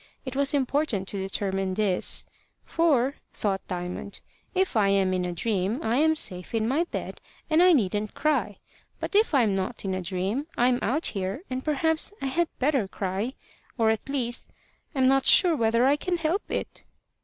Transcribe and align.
It 0.25 0.35
was 0.35 0.55
important 0.55 1.07
to 1.09 1.21
determine 1.21 1.75
this; 1.75 2.25
"for," 2.65 3.17
thought 3.35 3.61
Diamond, 3.67 4.21
"if 4.55 4.75
I 4.75 4.87
am 4.89 5.13
in 5.13 5.25
a 5.25 5.31
dream, 5.31 5.79
I 5.83 5.97
am 5.97 6.15
safe 6.15 6.55
in 6.55 6.67
my 6.67 6.85
bed, 6.85 7.21
and 7.51 7.61
I 7.61 7.71
needn't 7.71 8.15
cry. 8.15 8.57
But 8.99 9.13
if 9.13 9.35
I'm 9.35 9.53
not 9.55 9.85
in 9.85 9.93
a 9.93 10.01
dream, 10.01 10.47
I'm 10.57 10.79
out 10.81 11.05
here, 11.13 11.43
and 11.51 11.63
perhaps 11.63 12.13
I 12.19 12.25
had 12.25 12.47
better 12.57 12.87
cry, 12.87 13.33
or, 13.77 13.91
at 13.91 14.09
least, 14.09 14.49
I'm 14.95 15.07
not 15.07 15.27
sure 15.27 15.55
whether 15.55 15.85
I 15.85 15.97
can 15.97 16.17
help 16.17 16.49
it." 16.49 16.83